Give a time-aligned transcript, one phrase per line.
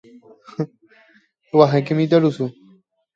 [1.47, 2.45] Eg̃uahẽke mitãrusu.